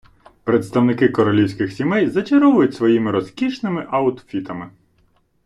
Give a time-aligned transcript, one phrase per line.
[0.45, 4.69] Представники королівських сімей зачаровують своїми розкішними аутфітами.